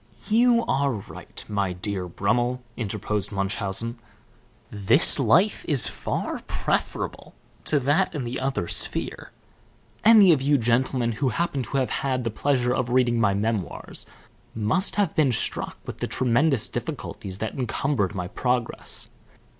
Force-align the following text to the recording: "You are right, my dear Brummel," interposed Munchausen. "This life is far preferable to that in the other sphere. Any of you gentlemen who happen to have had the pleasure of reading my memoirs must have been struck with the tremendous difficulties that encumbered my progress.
"You 0.29 0.65
are 0.65 0.89
right, 0.93 1.45
my 1.47 1.73
dear 1.73 2.07
Brummel," 2.07 2.63
interposed 2.75 3.31
Munchausen. 3.31 3.99
"This 4.71 5.19
life 5.19 5.63
is 5.67 5.87
far 5.87 6.39
preferable 6.47 7.35
to 7.65 7.79
that 7.81 8.15
in 8.15 8.23
the 8.23 8.39
other 8.39 8.67
sphere. 8.67 9.29
Any 10.03 10.31
of 10.33 10.41
you 10.41 10.57
gentlemen 10.57 11.11
who 11.11 11.29
happen 11.29 11.61
to 11.61 11.77
have 11.77 11.91
had 12.01 12.23
the 12.23 12.31
pleasure 12.31 12.73
of 12.73 12.89
reading 12.89 13.19
my 13.19 13.35
memoirs 13.35 14.07
must 14.55 14.95
have 14.95 15.13
been 15.13 15.31
struck 15.31 15.77
with 15.85 15.99
the 15.99 16.07
tremendous 16.07 16.67
difficulties 16.67 17.37
that 17.37 17.53
encumbered 17.53 18.15
my 18.15 18.27
progress. 18.27 19.09